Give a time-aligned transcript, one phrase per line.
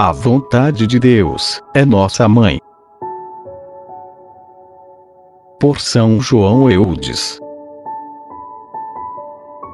[0.00, 2.60] A vontade de Deus é nossa mãe.
[5.58, 7.40] Por São João Eudes.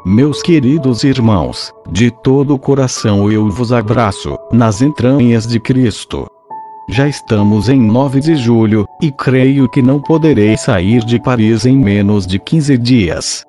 [0.06, 6.26] Meus queridos irmãos, de todo o coração eu vos abraço, nas entranhas de Cristo.
[6.88, 11.76] Já estamos em 9 de julho, e creio que não poderei sair de Paris em
[11.76, 13.44] menos de 15 dias.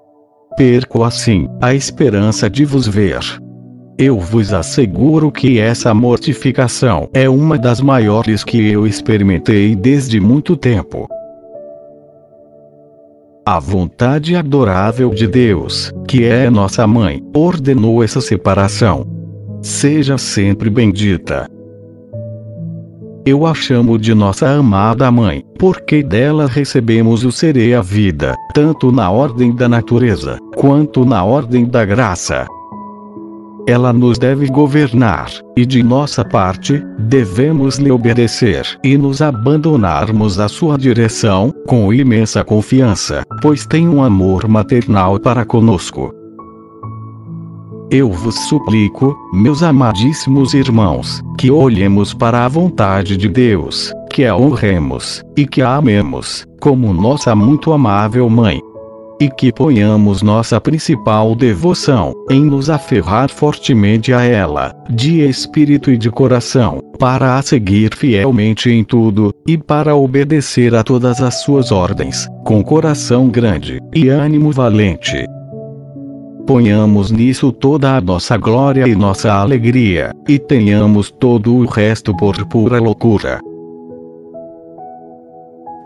[0.58, 3.20] Perco assim a esperança de vos ver.
[3.98, 10.56] Eu vos asseguro que essa mortificação é uma das maiores que eu experimentei desde muito
[10.56, 11.08] tempo.
[13.46, 19.06] A vontade adorável de Deus, que é nossa mãe, ordenou essa separação.
[19.62, 21.48] Seja sempre bendita.
[23.26, 28.36] Eu a chamo de nossa amada mãe, porque dela recebemos o ser e a vida,
[28.54, 32.46] tanto na ordem da natureza, quanto na ordem da graça.
[33.68, 40.48] Ela nos deve governar, e de nossa parte, devemos lhe obedecer e nos abandonarmos à
[40.48, 46.14] sua direção, com imensa confiança, pois tem um amor maternal para conosco.
[47.92, 54.36] Eu vos suplico, meus amadíssimos irmãos, que olhemos para a vontade de Deus, que a
[54.36, 58.60] honremos, e que a amemos, como nossa muito amável Mãe,
[59.22, 65.98] e que ponhamos nossa principal devoção em nos aferrar fortemente a ela, de espírito e
[65.98, 71.72] de coração, para a seguir fielmente em tudo, e para obedecer a todas as suas
[71.72, 75.24] ordens, com coração grande e ânimo valente.
[76.48, 82.46] Ponhamos nisso toda a nossa glória e nossa alegria, e tenhamos todo o resto por
[82.46, 83.42] pura loucura.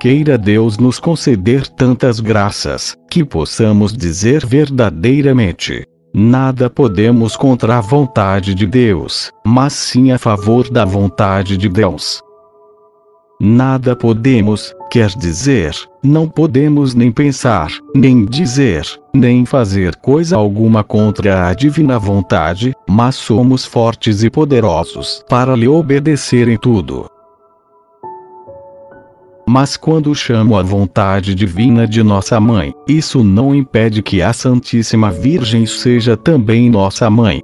[0.01, 8.53] Queira Deus nos conceder tantas graças, que possamos dizer verdadeiramente: Nada podemos contra a vontade
[8.53, 12.21] de Deus, mas sim a favor da vontade de Deus.
[13.39, 21.47] Nada podemos, quer dizer, não podemos nem pensar, nem dizer, nem fazer coisa alguma contra
[21.47, 27.05] a divina vontade, mas somos fortes e poderosos para lhe obedecer em tudo.
[29.47, 35.09] Mas quando chamo a vontade divina de nossa mãe, isso não impede que a Santíssima
[35.09, 37.41] Virgem seja também nossa mãe.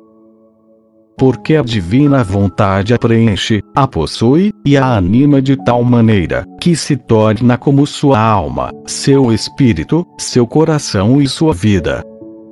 [1.17, 6.75] Porque a divina vontade a preenche, a possui, e a anima de tal maneira, que
[6.75, 12.03] se torna como sua alma, seu espírito, seu coração e sua vida.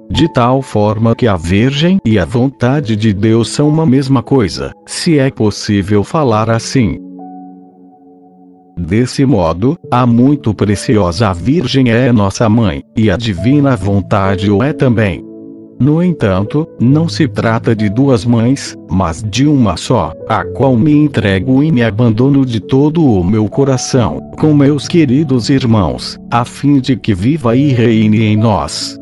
[0.09, 4.71] De tal forma que a Virgem e a vontade de Deus são uma mesma coisa,
[4.85, 6.99] se é possível falar assim.
[8.77, 14.73] Desse modo, a muito preciosa Virgem é nossa mãe, e a divina vontade o é
[14.73, 15.32] também.
[15.83, 20.93] No entanto, não se trata de duas mães, mas de uma só, a qual me
[20.93, 26.79] entrego e me abandono de todo o meu coração, com meus queridos irmãos, a fim
[26.79, 28.97] de que viva e reine em nós.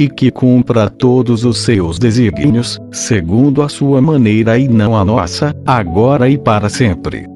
[0.00, 5.54] E que cumpra todos os seus desígnios, segundo a sua maneira e não a nossa,
[5.64, 7.35] agora e para sempre.